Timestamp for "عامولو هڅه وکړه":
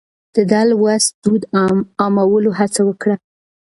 2.01-3.15